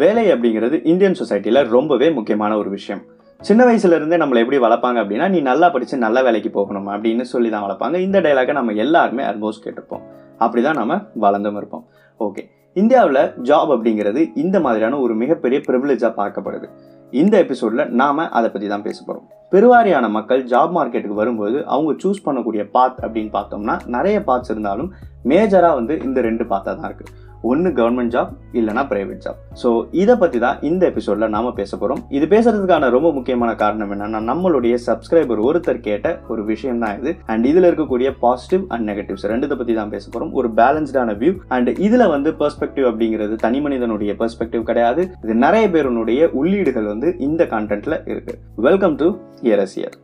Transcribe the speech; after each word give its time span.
வேலை 0.00 0.24
அப்படிங்கிறது 0.32 0.76
இந்தியன் 0.92 1.18
சொசைட்டியில் 1.20 1.68
ரொம்பவே 1.74 2.08
முக்கியமான 2.16 2.52
ஒரு 2.62 2.70
விஷயம். 2.76 3.02
சின்ன 3.40 3.62
வயசுலேருந்தே 3.66 4.18
நம்மளை 4.22 4.40
எப்படி 4.44 4.58
வளர்ப்பாங்க 4.64 4.98
அப்படின்னா 5.02 5.26
நீ 5.34 5.40
நல்லா 5.50 5.66
படித்து 5.70 5.96
நல்ல 6.04 6.18
வேலைக்கு 6.26 6.50
போகணும்? 6.50 6.88
அப்படின்னு 6.94 7.24
சொல்லி 7.32 7.48
தான் 7.50 7.64
வளர்ப்பாங்க. 7.66 7.96
இந்த 8.06 8.20
டைலாக 8.20 8.52
நம்ம 8.52 8.72
எல்லாருமே 8.84 9.22
ஆல்மோஸ்ட் 9.30 9.64
கேட்டிருப்போம். 9.64 10.04
அப்படிதான் 10.44 10.78
நம்ம 10.80 10.94
வளர்ந்தும் 11.24 11.58
இருப்போம். 11.60 11.84
ஓகே 12.20 12.44
இந்தியாவில் 12.76 13.22
ஜாப் 13.50 13.70
அப்படிங்கிறது 13.74 14.22
இந்த 14.44 14.56
மாதிரியான 14.66 14.98
ஒரு 15.04 15.14
மிகப்பெரிய 15.22 15.60
ப்ரிவிலேஜாக 15.68 16.12
பார்க்கப்படுது. 16.20 16.66
இந்த 17.12 17.34
எபிசோடில் 17.44 17.90
நாம் 18.00 18.22
அதை 18.38 18.48
பற்றி 18.50 18.68
தான் 18.68 18.86
பேச 18.86 18.98
போகிறோம் 19.02 19.26
பெருவாரியான 19.52 20.06
மக்கள் 20.16 20.40
ஜாப் 20.52 20.72
மார்க்கெட்டுக்கு 20.76 21.20
வரும்போது 21.20 21.58
அவங்க 21.74 21.92
சூஸ் 22.02 22.24
பண்ணக்கூடிய 22.24 22.62
பாத் 22.76 22.98
அப்படின்னு 23.04 23.30
பார்த்தோம்னா 23.36 23.74
நிறைய 23.96 24.16
பாத்ஸ் 24.28 24.52
இருந்தாலும் 24.54 24.90
மேஜராக 25.32 25.78
வந்து 25.80 25.94
இந்த 26.08 26.20
ரெண்டு 26.20 26.44
பாத்தாக 26.44 26.74
தான் 26.80 26.88
இருக்குது 26.90 27.12
ஒன்று 27.46 27.70
கவர்மெண்ட் 27.72 28.14
ஜாப் 28.14 28.30
இல்லைனா 28.52 28.82
பிரைவேட் 28.90 29.22
ஜாப் 29.24 29.38
ஸோ 29.62 29.68
இதை 29.92 30.14
பற்றி 30.16 30.38
தான் 30.38 30.60
இந்த 30.62 30.82
எபிசோடில் 30.86 31.28
நாம 31.28 31.52
பேச 31.52 31.72
போகிறோம் 31.76 32.00
இது 32.10 32.26
பேசுறதுக்கான 32.26 32.90
ரொம்ப 32.90 33.12
முக்கியமான 33.12 33.54
காரணம் 33.54 33.92
என்னன்னா 33.92 34.20
நம்மளுடைய 34.28 34.74
சப்ஸ்கிரைபர் 34.86 35.44
ஒருத்தர் 35.46 35.80
கேட்ட 35.80 36.18
ஒரு 36.28 36.44
விஷயம் 36.44 36.78
தான் 36.78 36.96
இது. 37.00 37.12
அண்ட் 37.26 37.46
இதில் 37.46 37.68
இருக்கக்கூடிய 37.68 38.10
பாசிட்டிவ் 38.20 38.64
அண்ட் 38.68 38.86
நெகட்டிவ்ஸ் 38.90 39.26
ரெண்டுத்தை 39.26 39.58
பற்றி 39.58 39.74
தான் 39.74 39.88
பேச 39.88 40.04
போகிறோம் 40.08 40.32
ஒரு 40.34 40.50
பேலன்ஸ்டான 40.54 41.16
வியூ 41.18 41.34
அண்ட் 41.48 41.70
இதில் 41.78 42.06
வந்து 42.06 42.32
பெர்ஸ்பெக்டிவ் 42.32 42.88
அப்படிங்கிறது 42.90 43.36
தனி 43.36 43.60
மனிதனுடைய 43.60 44.14
பெர்ஸ்பெக்டிவ் 44.14 44.62
கிடையாது. 44.62 45.04
இது 45.24 45.34
நிறைய 45.36 45.66
பேருனுடைய 45.68 46.30
உள்ளீடுகள் 46.32 46.84
வந்து 46.84 47.10
இந்த 47.18 47.44
கான்டென்ட்டில் 47.44 48.00
இருக்குது 48.06 48.38
வெல்கம் 48.62 48.96
டு 48.96 49.08
இயரஸ் 49.42 49.76
இயர் 49.78 49.96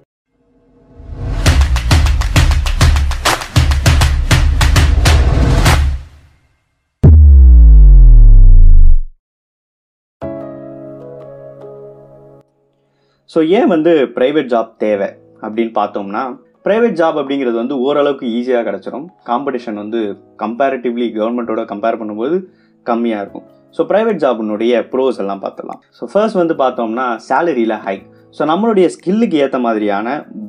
ஸோ 13.32 13.40
ஏன் 13.58 13.68
வந்து 13.74 13.92
ப்ரைவேட் 14.16 14.50
ஜாப் 14.54 14.72
தேவை 14.84 15.08
அப்படின்னு 15.44 15.72
பார்த்தோம்னா 15.78 16.22
ப்ரைவேட் 16.66 16.98
ஜாப் 17.00 17.16
அப்படிங்கிறது 17.20 17.56
வந்து 17.60 17.76
ஓரளவுக்கு 17.86 18.26
ஈஸியாக 18.38 18.64
கிடச்சிரும். 18.68 19.06
காம்படிஷன் 19.30 19.78
வந்து 19.82 20.00
கம்பேரிட்டிவ்லி 20.42 21.06
கவர்மெண்ட்டோட 21.16 21.62
கம்பேர் 21.72 21.98
பண்ணும்போது 22.00 22.36
கம்மியாக 22.86 23.22
இருக்கும். 23.24 23.46
ஸோ 23.76 23.84
ப்ரைவேட் 23.90 24.20
ஜாபினுடைய 24.24 24.72
ப்ரோஸ் 24.92 25.20
எல்லாம் 25.22 25.42
பார்த்துடலாம். 25.44 25.80
ஸோ 25.98 26.04
ஃபர்ஸ்ட் 26.12 26.40
வந்து 26.40 26.56
பார்த்தோம்னா 26.62 27.06
சேலரியில் 27.28 27.76
ஹைக் 27.86 28.06
ஸோ 28.36 28.42
நம்மளுடைய 28.50 28.86
ஸ்கில்லுக்கு 28.96 29.38
ஏற்ற 29.44 29.58
மாதிரியான 29.66 30.08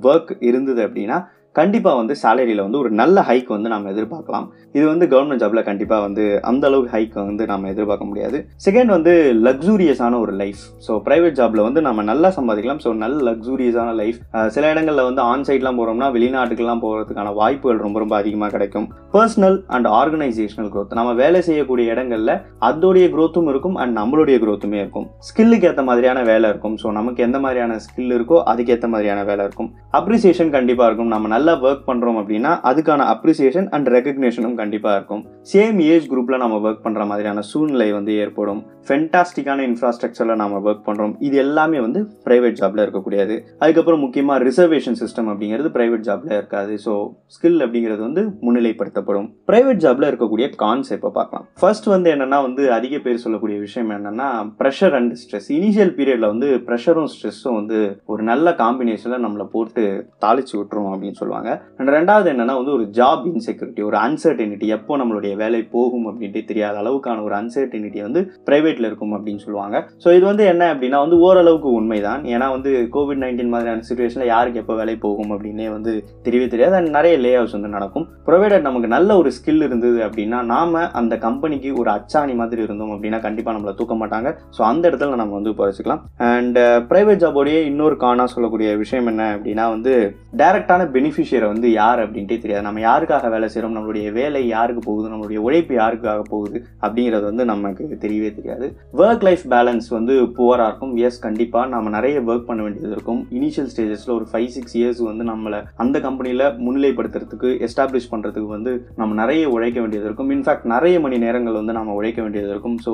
ஒர்க் 0.10 0.34
இருந்தது 0.50 0.82
அப்படின்னா 0.88 1.18
கண்டிப்பாக 1.60 1.98
வந்து 2.02 2.14
சேலரியில் 2.22 2.62
வந்து 2.66 2.80
ஒரு 2.84 2.90
நல்ல 3.00 3.18
ஹைக் 3.30 3.50
வந்து 3.56 3.70
நம்ம 3.74 3.90
எதிர்பார்க்கலாம். 3.94 4.46
இது 4.78 4.86
வந்து 4.92 5.06
கவர்மெண்ட் 5.12 5.42
ஜாப்ல 5.44 5.62
கண்டிப்பாக 5.68 6.02
வந்து 6.06 6.24
அந்த 6.50 6.64
அளவுக்கு 6.70 6.92
ஹைக் 6.96 7.18
வந்து 7.30 7.44
நம்ம 7.52 7.70
எதிர்பார்க்க 7.74 8.10
முடியாது. 8.12 8.38
செகண்ட் 8.66 8.92
வந்து 8.96 9.12
லக்ஸூரியஸான 9.48 10.20
ஒரு 10.24 10.34
லைஃப் 10.42 10.62
ஸோ 10.86 10.94
ப்ரைவேட் 11.08 11.38
ஜாப்ல 11.40 11.64
வந்து 11.68 11.82
நம்ம 11.88 12.04
நல்லா 12.12 12.30
சம்பாதிக்கலாம். 12.38 12.82
ஸோ 12.86 12.92
நல்ல 13.04 13.18
லக்ஸூரியஸான 13.30 13.92
லைஃப் 14.02 14.18
சில 14.56 14.72
இடங்களில் 14.74 15.08
வந்து 15.10 15.22
ஆன் 15.32 15.46
சைட்லாம் 15.50 15.78
போகிறோம்னா 15.80 16.08
வெளிநாட்டுக்கெல்லாம் 16.18 16.84
போகிறதுக்கான 16.86 17.34
வாய்ப்புகள் 17.42 17.84
ரொம்ப 17.86 18.00
ரொம்ப 18.04 18.16
அதிகமாக 18.22 18.52
கிடைக்கும். 18.56 18.88
பர்சனல் 19.16 19.60
அண்ட் 19.78 19.90
ஆர்கனைசேஷனல் 20.00 20.72
க்ரோத் 20.74 20.98
நம்ம 21.02 21.14
வேலை 21.22 21.42
செய்யக்கூடிய 21.50 21.94
இடங்களில் 21.96 22.34
அதோடைய 22.72 23.06
க்ரோத்தும் 23.16 23.52
இருக்கும் 23.54 23.78
அண்ட் 23.84 23.96
நம்மளுடைய 24.02 24.38
க்ரோத்துமே 24.46 24.82
இருக்கும். 24.84 25.08
ஸ்கில்லுக்கு 25.30 25.70
ஏற்ற 25.72 25.84
மாதிரியான 25.92 26.24
வேலை 26.32 26.46
இருக்கும். 26.54 26.78
ஸோ 26.84 26.90
நமக்கு 27.00 27.22
எந்த 27.28 27.40
மாதிரியான 27.46 27.80
ஸ்கில் 27.86 28.16
இருக்கோ 28.18 28.40
அதுக்கேற்ற 28.54 28.90
மாதிரியான 28.96 29.24
வேலை 29.32 29.46
இருக்கும். 29.48 29.72
அப்ரிசியேஷன் 30.02 30.54
கண்டிப்பாக 30.58 30.90
இருக்கும். 30.90 31.14
நம்ம 31.16 31.32
நல்ல 31.36 31.43
நல்லா 31.44 31.56
ஒர்க் 31.68 31.88
பண்ணுறோம் 31.88 32.18
அப்படின்னா 32.20 32.52
அதுக்கான 32.70 33.06
அப்ரிசியேஷன் 33.14 33.66
அண்ட் 33.76 33.88
ரெகக்னேஷனும் 33.96 34.60
கண்டிப்பாக 34.60 34.98
இருக்கும். 34.98 35.24
சேம் 35.52 35.80
ஏஜ் 35.94 36.06
குரூப்பில் 36.12 36.42
நம்ம 36.44 36.60
ஒர்க் 36.68 36.86
பண்ணுற 36.86 37.04
மாதிரியான 37.10 37.42
சூழ்நிலை 37.50 37.88
வந்து 37.96 38.14
ஏற்படும். 38.24 38.62
ஃபென்டாஸ்டிக்கான 38.88 39.64
இன்ஃப்ராஸ்ட்ரக்சரில் 39.70 40.40
நம்ம 40.42 40.60
ஒர்க் 40.68 40.86
பண்ணுறோம் 40.86 41.14
இது 41.28 41.36
எல்லாமே 41.44 41.80
வந்து 41.86 42.00
ப்ரைவேட் 42.28 42.58
ஜாப்பில் 42.60 42.84
இருக்கக்கூடியது. 42.84 43.36
அதுக்கப்புறம் 43.64 44.02
முக்கியமாக 44.06 44.44
ரிசர்வேஷன் 44.48 44.98
சிஸ்டம் 45.02 45.30
அப்படிங்கிறது 45.34 45.72
ப்ரைவேட் 45.78 46.06
ஜாப்பில் 46.08 46.34
இருக்காது. 46.38 46.74
ஸோ 46.86 46.94
ஸ்கில் 47.36 47.60
அப்படிங்கிறது 47.66 48.02
வந்து 48.08 48.24
முன்னிலைப்படுத்தப்படும். 48.46 49.28
ப்ரைவேட் 49.52 49.84
ஜாப்பில் 49.86 50.10
இருக்கக்கூடிய 50.12 50.48
கான்ஸ் 50.64 50.94
இப்போ 50.98 51.12
பார்க்கலாம். 51.20 51.46
ஃபர்ஸ்ட் 51.62 51.90
வந்து 51.96 52.12
என்னன்னா 52.16 52.40
வந்து 52.48 52.66
அதிக 52.78 53.02
பேர் 53.08 53.24
சொல்லக்கூடிய 53.26 53.60
விஷயம் 53.66 53.94
என்னென்னா 53.98 54.30
ப்ரெஷர் 54.62 54.98
அண்ட் 55.02 55.14
ஸ்ட்ரெஸ் 55.24 55.52
இனிஷியல் 55.60 55.94
பீரியடில் 56.00 56.32
வந்து 56.34 56.50
ப்ரெஷரும் 56.70 57.12
ஸ்ட்ரெஸ்ஸும் 57.16 57.60
வந்து 57.62 57.82
ஒரு 58.14 58.24
நல்ல 58.32 58.56
காம்பினேஷனில் 58.64 59.26
நம்மளை 59.28 59.48
போட்டு 59.58 59.86
தாளிச்சு 60.26 60.56
விட்டுரும் 60.58 60.92
அப்படின்னு 60.94 61.20
சொல்லுவாங்க. 61.20 61.32
சொல்லுவாங்க. 61.34 61.52
அண்ட் 61.80 61.92
ரெண்டாவது 61.98 62.28
என்னன்னா 62.34 62.56
வந்து 62.60 62.74
ஒரு 62.78 62.86
ஜாப் 63.00 63.24
இன்செக்யூரிட்டி 63.32 63.82
ஒரு 63.90 63.98
அன்சர்டனிட்டி 64.06 64.68
எப்போ 64.78 64.94
நம்மளுடைய 65.02 65.34
வேலை 65.42 65.62
போகும் 65.76 66.06
அப்படின்ட்டு 66.10 66.42
தெரியாத 66.50 66.76
அளவுக்கான 66.84 67.24
ஒரு 67.28 67.36
அன்சர்டனிட்டி 67.40 68.00
வந்து 68.08 68.22
பிரைவேட்ல 68.48 68.88
இருக்கும் 68.90 69.14
அப்படின்னு 69.18 69.44
சொல்லுவாங்க. 69.46 69.78
ஸோ 70.04 70.08
இது 70.18 70.26
வந்து 70.32 70.46
என்ன 70.54 70.64
அப்படின்னா 70.74 71.00
வந்து 71.06 71.18
ஓரளவுக்கு 71.28 71.70
உண்மைதான். 71.80 72.24
ஏன்னா 72.34 72.48
வந்து 72.56 72.72
கோவிட் 72.96 73.22
நைன்டீன் 73.24 73.54
மாதிரியான 73.54 73.86
சுச்சுவேஷன்ல 73.90 74.28
யாருக்கு 74.34 74.62
எப்போ 74.64 74.76
வேலை 74.82 74.96
போகும் 75.06 75.34
அப்படின்னே 75.36 75.68
வந்து 75.76 75.94
தெரியவே 76.28 76.48
தெரியாது. 76.54 76.76
அண்ட் 76.80 76.92
நிறைய 76.98 77.16
லே 77.26 77.34
ஆஃப்ஸ் 77.42 77.58
வந்து 77.58 77.74
நடக்கும். 77.78 78.08
ப்ரொவைடட் 78.30 78.68
நமக்கு 78.70 78.90
நல்ல 78.96 79.18
ஒரு 79.22 79.32
ஸ்கில் 79.38 79.66
இருந்தது 79.68 80.00
அப்படின்னா 80.08 80.40
நாம 80.54 80.84
அந்த 81.02 81.14
கம்பெனிக்கு 81.28 81.72
ஒரு 81.82 81.92
அச்சாணி 81.98 82.36
மாதிரி 82.42 82.62
இருந்தோம் 82.68 82.94
அப்படின்னா 82.96 83.22
கண்டிப்பாக 83.28 83.56
நம்மளை 83.58 83.76
தூக்க 83.82 83.96
மாட்டாங்க. 84.02 84.30
ஸோ 84.58 84.62
அந்த 84.72 84.84
இடத்துல 84.90 85.22
நம்ம 85.24 85.36
வந்து 85.40 85.54
குறைச்சிக்கலாம் 85.60 86.04
அண்ட் 86.34 86.60
ப்ரைவேட் 86.92 87.24
ஜாபோடைய 87.26 87.58
இன்னொரு 87.72 87.98
காணா 88.06 88.26
சொல்லக்கூடிய 88.36 88.70
விஷயம் 88.84 89.10
என்ன 89.12 89.24
அப்படின்னா 89.36 89.66
வந்து 89.76 89.94
டைரக்டான 90.42 90.82
பெனிஃபிட் 90.96 91.23
பெனிஃபிஷியரை 91.24 91.48
வந்து 91.54 91.68
யார் 91.82 92.00
அப்படின்ட்டே 92.04 92.38
தெரியாது. 92.44 92.66
நம்ம 92.68 92.80
யாருக்காக 92.88 93.30
வேலை 93.34 93.48
செய்கிறோம் 93.54 93.76
நம்மளுடைய 93.76 94.08
வேலை 94.18 94.42
யாருக்கு 94.56 94.82
போகுது? 94.88 95.08
நம்மளுடைய 95.14 95.40
உழைப்பு 95.48 95.74
யாருக்காக 95.82 96.22
போகுது? 96.34 96.58
அப்படிங்கிறது 96.86 97.26
வந்து 97.30 97.44
நமக்கு 97.52 98.00
தெரியவே 98.04 98.30
தெரியாது. 98.40 98.66
ஒர்க் 99.04 99.26
லைஃப் 99.28 99.46
பேலன்ஸ் 99.54 99.88
வந்து 99.98 100.14
புவராக 100.38 100.68
இருக்கும். 100.70 100.94
எஸ் 101.08 101.24
கண்டிப்பாக 101.28 101.72
நம்ம 101.76 101.94
நிறைய 101.98 102.22
ஒர்க் 102.30 102.50
பண்ண 102.50 102.62
வேண்டியது 102.66 102.94
இருக்கும். 102.96 103.22
இனிஷியல் 103.40 103.72
ஸ்டேஜஸில் 103.74 104.16
ஒரு 104.18 104.28
ஃபைவ் 104.32 104.50
சிக்ஸ் 104.58 104.78
இயர்ஸ் 104.82 105.02
வந்து 105.10 105.26
நம்மளை 105.32 105.62
அந்த 105.86 106.00
கம்பெனியில் 106.08 106.46
முன்னிலைப்படுத்துறதுக்கு 106.66 107.52
எஸ்டாப்ளிஷ் 107.70 108.12
பண்ணுறதுக்கு 108.14 108.50
வந்து 108.58 108.74
நம்ம 109.02 109.18
நிறைய 109.24 109.44
உழைக்க 109.56 109.80
வேண்டியது 109.84 110.08
இருக்கும். 110.10 110.32
இன்ஃபேக்ட் 110.38 110.68
நிறைய 110.76 110.96
மணி 111.06 111.20
நேரங்கள் 111.26 111.60
வந்து 111.62 111.78
நம்ம 111.80 111.94
உழைக்க 112.00 112.22
வேண்டியது 112.22 112.52
இருக்கும். 112.54 112.80
ஸோ 112.88 112.94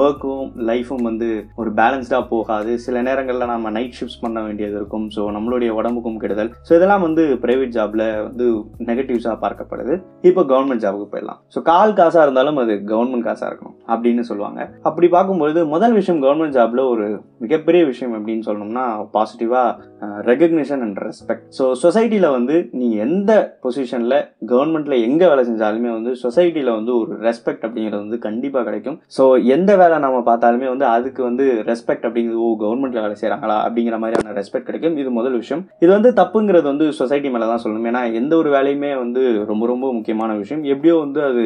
ஒர்க்கும் 0.00 0.50
லைஃபும் 0.68 1.06
வந்து 1.10 1.28
ஒரு 1.60 1.70
பேலன்ஸ்டாக 1.78 2.24
போகாது. 2.32 2.72
சில 2.84 2.96
நேரங்களில் 3.08 3.50
நம்ம 3.54 3.70
நைட் 3.76 3.96
ஷிஃப்ட்ஸ் 3.98 4.22
பண்ண 4.24 4.38
வேண்டியது 4.46 4.76
இருக்கும். 4.80 5.06
ஸோ 5.16 5.22
நம்மளுடைய 5.36 5.70
உடம்புக்கும் 5.78 6.20
கெடுதல். 6.24 6.50
ஸோ 6.68 6.72
இதெல்லாம் 6.78 7.04
வந்து 7.06 7.22
ப்ரைவேட் 7.44 7.69
ஜாப்ல 7.76 8.04
வந்து 8.26 8.46
நெகட்டிவ்ஸாக 8.88 9.36
பார்க்கப்படுது. 9.44 9.94
இப்போ 10.30 10.44
கவர்மெண்ட் 10.52 10.84
ஜாபுக்கு 10.84 11.10
போயிடலாம். 11.12 11.40
ஸோ 11.54 11.58
கால் 11.70 11.96
காசாக 12.00 12.24
இருந்தாலும் 12.26 12.60
அது 12.64 12.76
கவர்மெண்ட் 12.92 13.26
காசாக 13.28 13.50
இருக்கணும் 13.50 13.76
அப்படின்னு 13.94 14.24
சொல்லுவாங்க. 14.30 14.60
அப்படி 14.90 15.08
பார்க்கும்பொழுது 15.16 15.62
முதல் 15.74 15.96
விஷயம் 16.00 16.22
கவர்மெண்ட் 16.24 16.56
ஜாப்ல 16.58 16.84
ஒரு 16.92 17.06
மிகப்பெரிய 17.44 17.82
விஷயம் 17.92 18.14
அப்படின்னு 18.18 18.46
சொல்லணும்னா 18.48 18.86
பாசிட்டிவாக 19.16 19.88
ரெகக்னிஷன் 20.30 20.82
அண்ட் 20.86 20.98
ரெஸ்பெக்ட் 21.06 21.46
ஸோ 21.58 21.64
சொசைட்டியில் 21.84 22.28
வந்து 22.36 22.56
நீங்கள் 22.80 23.02
எந்த 23.06 23.32
பொசிஷனில் 23.64 24.16
கவர்மெண்ட்டில் 24.52 25.04
எங்கே 25.08 25.26
வேலை 25.32 25.42
செஞ்சாலுமே 25.48 25.90
வந்து 25.96 26.12
சொசைட்டியில் 26.24 26.70
வந்து 26.78 26.92
ஒரு 27.00 27.12
ரெஸ்பெக்ட் 27.26 27.64
அப்படிங்கிறது 27.66 28.02
வந்து 28.04 28.18
கண்டிப்பாக 28.26 28.64
கிடைக்கும். 28.68 28.96
ஸோ 29.16 29.24
எந்த 29.56 29.70
வேலை 29.82 29.96
நம்ம 30.04 30.18
பார்த்தாலுமே 30.30 30.68
வந்து 30.72 30.86
அதுக்கு 30.94 31.22
வந்து 31.28 31.46
ரெஸ்பெக்ட் 31.70 32.06
அப்படிங்கிறது 32.08 32.42
ஓ 32.46 32.50
கவர்மெண்ட்டில் 32.64 33.04
வேலை 33.06 33.16
செய்கிறாங்களா 33.22 33.56
அப்படிங்கிற 33.66 33.98
மாதிரியான 34.02 34.34
ரெஸ்பெக்ட் 34.40 34.68
கிடைக்கும். 34.70 34.96
இது 35.02 35.10
முதல் 35.18 35.38
விஷயம். 35.42 35.62
இது 35.84 35.90
வந்து 35.96 36.12
தப்புங்கிறது 36.20 36.66
வந்து 36.72 36.86
சொசைட்டி 37.00 37.30
மேலே 37.34 37.48
தான் 37.52 37.59
சொல்லணும். 37.62 37.88
ஏன்னா 37.90 38.02
எந்த 38.20 38.32
ஒரு 38.40 38.50
வேலையுமே 38.56 38.90
வந்து 39.04 39.22
ரொம்ப 39.50 39.64
ரொம்ப 39.72 39.86
முக்கியமான 39.98 40.36
விஷயம். 40.42 40.64
எப்படியோ 40.72 40.96
வந்து 41.04 41.20
அது 41.30 41.44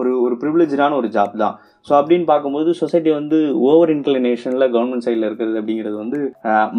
ஒரு 0.00 0.12
ஒரு 0.26 0.36
ப்ரிவிலேஜான 0.42 0.96
ஒரு 1.00 1.10
ஜாப் 1.16 1.34
தான். 1.44 1.56
ஸோ 1.88 1.92
அப்படின்னு 1.98 2.26
பார்க்கும்போது 2.30 2.70
சொசைட்டி 2.80 3.10
வந்து 3.18 3.38
ஓவர் 3.68 3.90
இன்க்ளினேஷனில் 3.94 4.66
கவர்மெண்ட் 4.74 5.06
சைடில் 5.06 5.26
இருக்கிறது 5.28 5.58
அப்படிங்கிறது 5.60 5.96
வந்து 6.02 6.18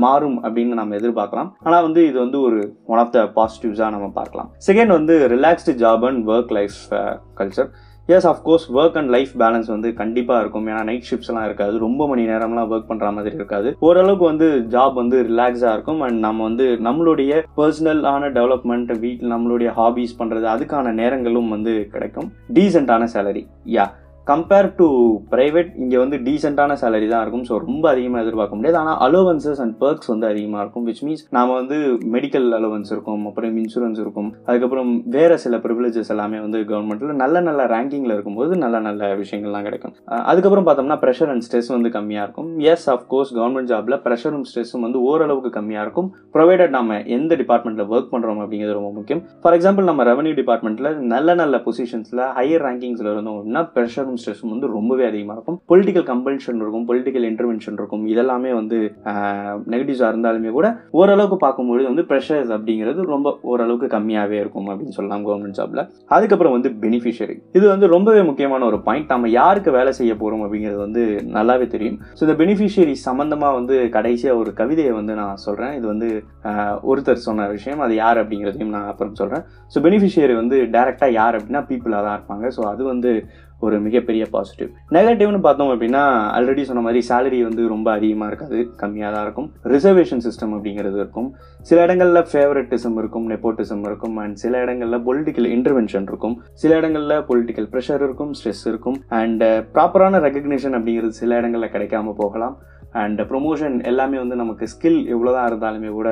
மாறும் 0.04 0.38
அப்படின்னு 0.46 0.80
நம்ம 0.82 0.98
எதிர்பார்க்கலாம். 1.02 1.52
ஆனால் 1.68 1.86
வந்து 1.88 2.02
இது 2.10 2.18
வந்து 2.26 2.40
ஒரு 2.48 2.60
ஒன் 2.94 3.02
ஆஃப் 3.04 3.14
த 3.18 3.22
பாசிட்டிவ்ஸாக 3.38 3.94
நம்ம 3.96 4.10
பார்க்கலாம். 4.20 4.50
செகண்ட் 4.70 4.94
வந்து 4.98 5.16
relaxed 5.36 5.78
job 5.84 6.06
and 6.10 6.24
work 6.34 6.54
life 6.60 6.80
culture 7.42 7.72
yes 8.16 8.28
of course 8.32 8.66
work 8.80 8.98
and 9.00 9.12
life 9.16 9.34
balance 9.42 9.70
வந்து 9.76 9.90
கண்டிப்பாக 10.02 10.42
இருக்கும். 10.44 10.68
ஏன்னா 10.68 10.84
நைட் 10.90 11.08
ஷிஃப்ட்ஸ் 11.10 11.32
எல்லாம் 11.32 11.46
இருக்காது. 11.46 11.76
ரொம்ப 11.86 12.08
மணி 12.12 12.24
நேரம்லாம் 12.32 12.72
ஒர்க் 12.74 12.90
பண்ணுற 12.92 13.14
மாதிரி 13.18 13.36
இருக்காது. 13.36 13.70
ஓரளவுக்கு 13.88 14.26
வந்து 14.32 14.50
ஜாப் 14.76 14.96
வந்து 15.02 15.18
ரிலாக்ஸாக 15.30 15.74
இருக்கும். 15.78 16.02
அண்ட் 16.08 16.20
நம்ம 16.28 16.44
வந்து 16.50 16.68
நம்மளுடைய 16.88 17.42
பர்சனலான 17.58 18.32
டெவலப்மெண்ட் 18.40 18.94
வீட்டில் 19.06 19.34
நம்மளுடைய 19.36 19.72
ஹாபீஸ் 19.80 20.20
பண்ணுறது 20.20 20.48
அதுக்கான 20.56 20.94
நேரங்களும் 21.02 21.54
வந்து 21.56 21.74
கிடைக்கும். 21.96 22.30
டீசெண்டான 22.54 23.08
salary 23.16 23.46
yeah 23.78 23.88
compare 24.30 24.68
to 24.80 24.88
private 25.32 25.70
இங்கே 25.84 25.98
வந்து 26.02 26.18
டீசெண்டான 26.26 26.72
சேலரி 26.82 27.08
தான் 27.12 27.22
இருக்கும். 27.24 27.46
ஸோ 27.50 27.54
ரொம்ப 27.68 27.86
அதிகமாக 27.92 28.24
எதிர்பார்க்க 28.24 28.58
முடியாது. 28.58 28.78
ஆனால் 28.82 28.98
அலோவன்சஸ் 29.06 29.62
அண்ட் 29.64 29.76
பர்க்ஸ் 29.84 30.10
வந்து 30.12 30.26
அதிகமாக 30.32 30.64
இருக்கும் 30.64 30.86
விச் 30.90 31.02
மீன்ஸ் 31.06 31.24
நாம் 31.38 31.54
வந்து 31.60 31.78
மெடிக்கல் 32.16 32.48
அலோவன்ஸ் 32.58 32.92
இருக்கும் 32.96 33.24
அப்புறம் 33.30 33.56
இன்சூரன்ஸ் 33.62 34.00
இருக்கும். 34.04 34.30
அதுக்கப்புறம் 34.50 34.92
வேறு 35.16 35.38
சில 35.46 35.58
ப்ரிவிலேஜஸ் 35.64 36.12
எல்லாமே 36.16 36.40
வந்து 36.44 36.60
கவர்மெண்ட்டில் 36.72 37.14
நல்ல 37.24 37.42
நல்ல 37.48 37.66
ரேங்கிங்கில் 37.74 38.14
இருக்கும்போது 38.16 38.52
நல்ல 38.64 38.80
நல்ல 38.88 39.10
விஷயங்கள்லாம் 39.22 39.66
கிடைக்கும். 39.70 39.96
அதுக்கப்புறம் 40.32 40.68
பார்த்தோம்னா 40.70 41.00
ப்ரெஷர் 41.06 41.32
அண்ட் 41.36 41.46
ஸ்ட்ரெஸ் 41.48 41.72
வந்து 41.76 41.92
கம்மியாக 41.98 42.28
இருக்கும். 42.28 42.52
எஸ் 42.74 42.88
அஃப்கோர்ஸ் 42.96 43.34
கவர்மெண்ட் 43.40 43.72
ஜாபில் 43.74 43.98
ப்ரெஷரும் 44.06 44.46
ஸ்ட்ரெஸ்ஸும் 44.52 44.86
வந்து 44.88 45.02
ஓரளவுக்கு 45.10 45.54
கம்மியாக 45.58 45.88
இருக்கும். 45.88 46.12
ப்ரொவைடட் 46.38 46.76
நம்ம 46.78 47.00
எந்த 47.18 47.32
டிபார்ட்மெண்ட்டில் 47.42 47.90
ஒர்க் 47.96 48.14
பண்ணுறோம் 48.14 48.44
அப்படிங்கிறது 48.46 48.78
ரொம்ப 48.80 48.94
முக்கியம். 49.00 49.24
ஃபார் 49.42 49.58
எக்ஸாம்பிள் 49.60 49.90
நம்ம 49.92 50.08
ரெவன்யூ 50.12 50.36
டிபார்ட்மெண்ட்டில் 50.44 50.92
நல்ல 51.16 51.40
நல்ல 51.44 51.64
பொசிஷன்ஸில் 51.68 52.26
ஹையர் 52.40 52.66
ரேங்கிங்ஸில் 52.70 53.12
இருந்தோம் 53.16 53.38
அப்படின்னா 53.40 53.66
ப்ரெஷரும் 53.76 54.18
ஸ்ட்ரெஸ்ஸும் 54.22 54.54
வந்து 54.56 54.68
ரொம்பவே 54.78 55.06
அதிகமாக 55.10 55.36
இருக்கும். 55.38 55.58
பொலிட்டிக்கல் 55.72 56.06
கம்பல்ஷன் 56.12 56.62
இருக்கும் 56.64 56.86
பொலிட்டிக்கல் 56.92 57.28
இன்டர்வென்ஷன் 57.32 57.78
இருக்கும். 57.80 58.04
இதெல்லாமே 58.14 58.52
வந்து 58.60 58.80
நெகட்டிவ்ஸாக 59.74 60.12
இருந்தாலுமே 60.14 60.54
கூட 60.58 60.68
ஓரளவுக்கு 61.00 61.40
பார்க்கும்பொழுது 61.46 61.88
வந்து 61.92 62.06
ப்ரெஷர்ஸ் 62.12 62.54
அப்படிங்கிறது 62.58 63.08
ரொம்ப 63.16 63.36
ஓரளவுக்கு 63.52 63.90
கம்மியாகவே 63.96 64.40
இருக்கும் 64.44 64.70
அப்படின்னு 64.72 64.98
சொல்லலாம் 65.00 65.26
கவர்மெண்ட் 65.28 65.60
ஜாப்ல 65.60 65.84
அதுக்கப்புறம் 66.18 66.56
வந்து 66.58 66.72
பெனிஃபிஷியரி 66.86 67.38
இது 67.58 67.66
வந்து 67.74 67.88
ரொம்பவே 67.96 68.24
முக்கியமான 68.30 68.66
ஒரு 68.72 68.80
பாயிண்ட் 68.88 69.14
நம்ம 69.16 69.30
யாருக்கு 69.40 69.72
வேலை 69.80 69.94
செய்ய 70.00 70.14
போகிறோம் 70.22 70.44
அப்படிங்கிறது 70.46 70.80
வந்து 70.86 71.04
நல்லாவே 71.38 71.68
தெரியும். 71.76 71.98
ஸோ 72.18 72.22
இந்த 72.28 72.36
பெனிஃபிஷியரி 72.44 72.96
சம்மந்தமாக 73.08 73.58
வந்து 73.60 73.76
கடைசியாக 73.98 74.42
ஒரு 74.42 74.54
கவிதையை 74.62 74.94
வந்து 75.00 75.14
நான் 75.22 75.44
சொல்கிறேன் 75.48 75.76
இது 75.80 75.86
வந்து 75.94 76.10
ஒருத்தர் 76.92 77.26
சொன்ன 77.28 77.48
விஷயம். 77.56 77.84
அது 77.86 77.94
யார் 78.04 78.22
அப்படிங்கிறதையும் 78.24 78.74
நான் 78.78 78.90
அப்புறம் 78.94 79.18
சொல்கிறேன் 79.22 79.46
ஸோ 79.74 79.78
பெனிஃபிஷியரி 79.88 80.36
வந்து 80.42 80.58
டேரெக்டாக 80.76 81.18
யார் 81.20 81.38
அப்படின்னா 81.40 81.64
பீப்புளாக 81.70 82.04
தான் 82.08 82.18
இருப்பாங்க. 82.18 82.46
ஸோ 82.58 82.64
அது 82.74 82.84
வந்து 82.94 83.12
ஒரு 83.66 83.76
மிகப்பெரிய 83.86 84.24
பாசிட்டிவ் 84.34 84.70
நெகட்டிவ்னு 84.96 85.40
பார்த்தோம் 85.46 85.72
அப்படின்னா 85.74 86.04
ஆல்ரெடி 86.38 86.64
சொன்ன 86.70 86.84
மாதிரி 86.86 87.02
சேலரி 87.10 87.40
வந்து 87.48 87.64
ரொம்ப 87.74 87.88
அதிகமாக 87.98 88.30
இருக்காது 88.32 88.60
கம்மியாக 88.82 89.12
தான் 89.16 89.26
இருக்கும். 89.28 89.48
ரிசர்வேஷன் 89.74 90.24
சிஸ்டம் 90.28 90.54
அப்படிங்கிறது 90.58 90.98
இருக்கும். 91.04 91.30
சில 91.70 91.78
இடங்களில் 91.88 92.22
ஃபேவரட்டிசம் 92.32 92.98
இருக்கும் 93.02 93.28
நெப்போட்டிசம் 93.34 93.84
இருக்கும் 93.90 94.18
அண்ட் 94.24 94.38
சில 94.44 94.62
இடங்களில் 94.66 95.04
பொலிட்டிக்கல் 95.08 95.50
இன்டர்வென்ஷன் 95.56 96.08
இருக்கும். 96.12 96.36
சில 96.64 96.78
இடங்களில் 96.82 97.16
பொலிட்டிக்கல் 97.30 97.70
ப்ரெஷர் 97.74 98.04
இருக்கும் 98.08 98.34
ஸ்ட்ரெஸ் 98.40 98.66
இருக்கும். 98.72 99.00
அண்ட் 99.22 99.46
ப்ராப்பரான 99.76 100.22
ரெகக்னிஷன் 100.28 100.78
அப்படிங்கிறது 100.80 101.22
சில 101.22 101.38
இடங்களில் 101.42 101.74
கிடைக்காம 101.76 102.14
போகலாம். 102.24 102.58
அண்ட் 103.02 103.20
ப்ரொமோஷன் 103.32 103.76
எல்லாமே 103.90 104.18
வந்து 104.24 104.36
நமக்கு 104.44 104.68
ஸ்கில் 104.74 105.02
எவ்வளோதான் 105.16 105.50
இருந்தாலுமே 105.50 105.90
கூட 105.98 106.12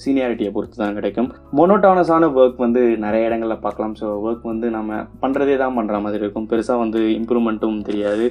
சீனியாரிட்டியை 0.00 0.50
பொறுத்து 0.52 0.76
தான் 0.82 0.96
கிடைக்கும் 0.98 1.28
மொனோட்டானஸான 1.58 2.28
ஒர்க் 2.40 2.64
வந்து 2.64 2.82
நிறைய 3.04 3.28
இடங்களில் 3.28 3.62
பார்க்கலாம். 3.64 3.94
ஸோ 4.00 4.06
ஒர்க் 4.26 4.46
வந்து 4.52 4.68
நம்ம 4.76 5.00
பண்ணுறதே 5.22 5.56
தான் 5.62 5.76
பண்ணுற 5.78 6.00
மாதிரி 6.04 6.22
இருக்கும். 6.24 6.48
பெருசாக 6.52 6.82
வந்து 6.84 7.02
இம்ப்ரூவ்மெண்ட்டும் 7.18 7.80
தெரியாது. 7.88 8.26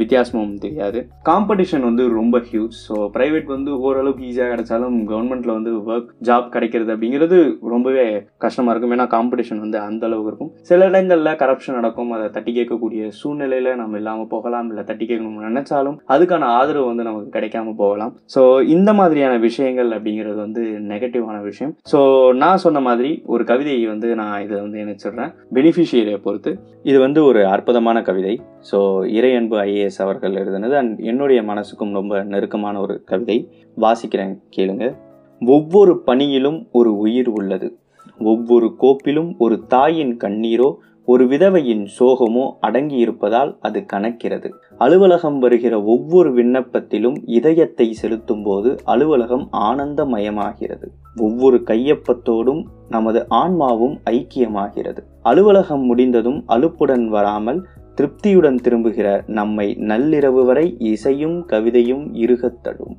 வித்தியாசமும் 0.00 0.54
தெரியாது. 0.64 0.98
காம்படிஷன் 1.28 1.84
வந்து 1.88 2.04
ரொம்ப 2.18 2.36
ஹியூஜ் 2.48 2.76
ஸோ 2.86 2.96
ப்ரைவேட் 3.16 3.48
வந்து 3.54 3.70
ஓரளவுக்கு 3.86 4.24
ஈஸியாக 4.30 4.50
கிடைச்சாலும் 4.52 4.96
கவர்மெண்ட்டில் 5.12 5.54
வந்து 5.56 5.72
ஒர்க் 5.90 6.10
ஜாப் 6.28 6.48
கிடைக்கிறது 6.54 6.90
அப்படிங்கிறது 6.94 7.38
ரொம்பவே 7.74 8.04
கஷ்டமாக 8.44 8.72
இருக்கும். 8.74 8.94
ஏன்னா 8.96 9.06
காம்படிஷன் 9.16 9.62
வந்து 9.64 9.78
அந்த 9.86 10.04
அளவுக்கு 10.08 10.30
இருக்கும். 10.32 10.52
சில 10.70 10.88
இடங்களில் 10.90 11.38
கரப்ஷன் 11.42 11.78
நடக்கும். 11.80 12.12
அதை 12.16 12.26
தட்டி 12.36 12.54
கேட்கக்கூடிய 12.58 13.08
சூழ்நிலையில் 13.20 13.70
நம்ம 13.82 13.98
இல்லாமல் 14.02 14.30
போகலாம். 14.34 14.68
இல்லை 14.72 14.84
தட்டி 14.90 15.06
கேட்கணும்னு 15.10 15.50
நினச்சாலும் 15.50 15.96
அதுக்கான 16.16 16.50
ஆதரவு 16.58 16.86
வந்து 16.90 17.08
நமக்கு 17.08 17.34
கிடைக்காம 17.38 17.74
போகலாம். 17.82 18.12
ஸோ 18.34 18.42
இந்த 18.76 18.90
மாதிரியான 19.00 19.34
விஷயங்கள் 19.46 19.90
அப்படிங்கிறது 19.98 20.38
வந்து 20.46 20.64
நெகட்டிவான 20.92 21.38
விஷயம். 21.48 21.74
ஸோ 21.92 21.98
நான் 22.42 22.62
சொன்ன 22.66 22.80
மாதிரி 22.88 23.12
ஒரு 23.34 23.44
கவிதையை 23.52 23.84
வந்து 23.92 24.08
நான் 24.22 24.42
இதை 24.46 24.56
வந்து 24.66 24.80
இணைச்சிடுறேன். 24.84 25.32
பெனிஃபிஷியரியை 25.58 26.20
பொறுத்து. 26.28 26.52
இது 26.90 26.98
வந்து 27.06 27.20
ஒரு 27.30 27.40
அற்புதமான 27.54 27.98
கவிதை. 28.10 28.34
ஸோ 28.70 28.78
இறை 29.18 29.32
அன்பு 29.36 29.56
ஐ 29.58 29.69
ஐஏஎஸ் 29.70 29.98
அவர்கள் 29.98 30.34
எழுதினது 30.34 30.76
அண்ட் 30.76 30.98
என்னுடைய 31.00 31.42
மனசுக்கும் 31.42 31.92
ரொம்ப 31.92 32.22
நெருக்கமான 32.22 32.80
ஒரு 32.80 33.02
கவிதை. 33.04 33.38
வாசிக்கிறேன் 33.76 34.34
கேளுங்க. 34.56 34.96
ஒவ்வொரு 35.46 35.92
பணியிலும் 36.00 36.68
ஒரு 36.72 36.96
உயிர் 36.96 37.28
உள்ளது. 37.28 37.68
ஒவ்வொரு 38.20 38.68
கோப்பிலும் 38.80 39.30
ஒரு 39.38 39.56
தாயின் 39.66 40.16
கண்ணீரோ 40.16 40.70
ஒரு 41.04 41.24
விதவையின் 41.26 41.84
சோகமோ 41.98 42.42
அடங்கியிருப்பதால் 42.62 43.56
அது 43.60 43.84
கணக்கிறது 43.92 44.48
அலுவலகம் 44.78 45.38
வருகிற 45.38 45.82
ஒவ்வொரு 45.82 46.30
விண்ணப்பத்திலும் 46.30 47.16
இதயத்தை 47.24 47.92
செலுத்தும் 47.92 48.42
போது 48.42 48.76
அலுவலகம் 48.84 49.48
ஆனந்தமயமாகிறது. 49.52 50.86
ஒவ்வொரு 51.16 51.56
கையொப்பத்தோடும் 51.66 52.62
நமது 52.88 53.20
ஆன்மாவும் 53.28 53.96
ஐக்கியமாகிறது. 54.10 55.00
அலுவலகம் 55.22 55.84
முடிந்ததும் 55.84 56.44
அலுப்புடன் 56.48 57.06
வராமல் 57.06 57.60
திருப்தியுடன் 57.94 58.56
திரும்புகிற 58.56 59.24
நம்மை 59.26 59.76
நள்ளிரவு 59.80 60.44
வரை 60.44 60.76
இசையும் 60.78 61.46
கவிதையும் 61.46 62.14
இருகத்தடும். 62.14 62.96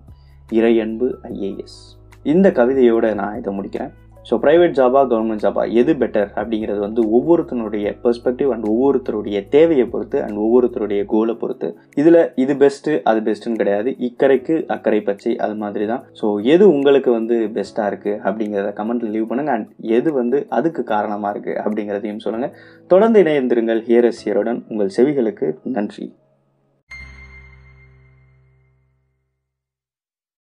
இறையன்பு 0.51 1.13
ஐஏஎஸ். 1.23 1.99
இந்த 2.23 2.49
கவிதையோட 2.49 3.13
நான் 3.13 3.37
இதை 3.37 3.59
முடிக்கிறேன். 3.59 3.91
ஸோ 4.29 4.33
ப்ரைவேட் 4.43 4.75
ஜாபா 4.79 5.01
கவர்மெண்ட் 5.11 5.43
ஜாபா 5.45 5.63
எது 5.81 5.93
பெட்டர் 6.01 6.29
அப்படிங்கிறது 6.39 6.79
வந்து 6.85 7.01
ஒவ்வொருத்தனுடைய 7.17 7.85
பெர்ஸ்பெக்டிவ் 8.03 8.51
அண்ட் 8.55 8.67
ஒவ்வொருத்தருடைய 8.73 9.37
தேவையை 9.55 9.85
பொறுத்து 9.93 10.17
அண்ட் 10.25 10.39
ஒவ்வொருத்தருடைய 10.45 11.01
கோலை 11.13 11.35
பொறுத்து. 11.41 11.69
இதில் 12.01 12.21
இது 12.43 12.55
பெஸ்ட்டு 12.63 12.93
அது 13.11 13.19
பெஸ்ட்டுன்னு 13.27 13.61
கிடையாது. 13.61 13.91
இக்கரைக்கு 14.07 14.55
அக்கறை 14.75 15.01
பச்சை 15.09 15.33
அது 15.45 15.57
மாதிரி 15.63 15.87
தான். 15.93 16.03
ஸோ 16.21 16.27
எது 16.53 16.63
உங்களுக்கு 16.75 17.11
வந்து 17.19 17.37
பெஸ்ட்டாக 17.57 17.89
இருக்குது 17.91 18.19
அப்படிங்கிறத 18.27 18.73
கமெண்ட்டில் 18.79 19.13
லீவ் 19.15 19.29
பண்ணுங்கள் 19.31 19.57
அண்ட் 19.57 19.69
எது 19.97 20.11
வந்து 20.21 20.39
அதுக்கு 20.59 20.83
காரணமாக 20.93 21.33
இருக்குது 21.35 21.59
அப்படிங்கிறதையும் 21.65 22.23
சொல்லுங்கள் 22.27 22.55
தொடர்ந்து 22.89 23.19
இணைந்திருங்கள் 23.25 23.83
ஹியரஸ் 23.89 24.23
ஹியருடன் 24.25 24.61
உங்கள் 24.71 24.95
செவிகளுக்கு 24.97 25.49
நன்றி. 25.77 26.07